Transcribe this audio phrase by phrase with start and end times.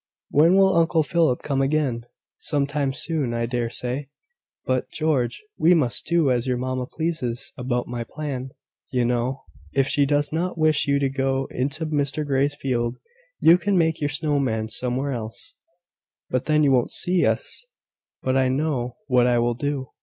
[0.31, 2.07] When will Uncle Philip come again?"
[2.39, 4.09] "Some time soon, I dare say.
[4.65, 8.49] But, George, we must do as your mamma pleases about my plan,
[8.91, 9.43] you know.
[9.73, 12.97] If she does not wish you to go into Mr Grey's field,
[13.39, 15.53] you can make your snow man somewhere else."
[16.31, 17.67] "But then you won't see us.
[18.23, 19.91] But I know what I will do.